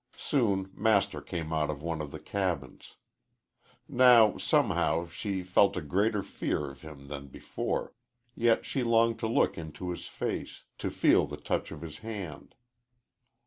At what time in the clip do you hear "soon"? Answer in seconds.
0.17-0.71